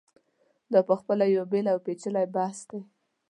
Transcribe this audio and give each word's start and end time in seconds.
دا 0.71 0.79
په 0.87 0.93
خپله 0.99 1.23
یو 1.35 1.43
بېل 1.51 1.65
او 1.73 1.77
پېچلی 1.85 2.25
بحث 2.35 2.59
دی. 2.69 2.81